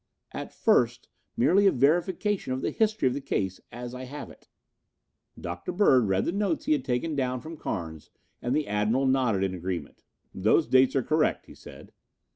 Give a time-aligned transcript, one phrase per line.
[0.31, 4.47] "At first merely a verification of the history of the case as I have it."
[5.39, 5.71] Dr.
[5.71, 8.09] Bird read the notes he had taken down from Carnes
[8.41, 10.03] and the Admiral nodded agreement.
[10.33, 11.91] "Those dates are correct," he said.